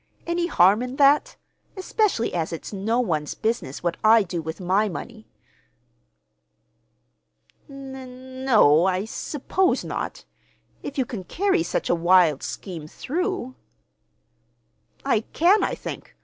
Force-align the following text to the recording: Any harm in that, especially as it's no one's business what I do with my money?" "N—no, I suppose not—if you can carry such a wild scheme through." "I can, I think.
Any 0.25 0.47
harm 0.47 0.81
in 0.81 0.95
that, 0.95 1.37
especially 1.77 2.33
as 2.33 2.51
it's 2.51 2.73
no 2.73 2.99
one's 2.99 3.35
business 3.35 3.83
what 3.83 3.97
I 4.03 4.23
do 4.23 4.41
with 4.41 4.59
my 4.59 4.89
money?" 4.89 5.27
"N—no, 7.69 8.87
I 8.87 9.05
suppose 9.05 9.83
not—if 9.83 10.97
you 10.97 11.05
can 11.05 11.23
carry 11.23 11.61
such 11.61 11.87
a 11.87 11.93
wild 11.93 12.41
scheme 12.41 12.87
through." 12.87 13.53
"I 15.05 15.19
can, 15.33 15.63
I 15.63 15.75
think. 15.75 16.15